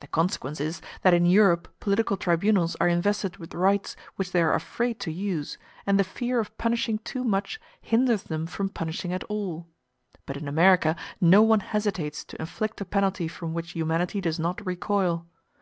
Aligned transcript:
The 0.00 0.06
consequence 0.06 0.62
is 0.62 0.80
that 1.02 1.12
in 1.12 1.26
Europe 1.26 1.68
political 1.78 2.16
tribunals 2.16 2.74
are 2.80 2.88
invested 2.88 3.36
with 3.36 3.52
rights 3.54 3.96
which 4.16 4.32
they 4.32 4.40
are 4.40 4.54
afraid 4.54 4.98
to 5.00 5.12
use, 5.12 5.58
and 5.84 5.98
that 5.98 6.04
the 6.04 6.08
fear 6.08 6.38
of 6.40 6.56
punishing 6.56 7.00
too 7.00 7.22
much 7.22 7.60
hinders 7.82 8.22
them 8.22 8.46
from 8.46 8.70
punishing 8.70 9.12
at 9.12 9.24
all. 9.24 9.66
But 10.24 10.38
in 10.38 10.48
America 10.48 10.96
no 11.20 11.42
one 11.42 11.60
hesitates 11.60 12.24
to 12.24 12.40
inflict 12.40 12.80
a 12.80 12.86
penalty 12.86 13.28
from 13.28 13.52
which 13.52 13.72
humanity 13.72 14.22
does 14.22 14.38
not 14.38 14.64
recoil. 14.64 15.26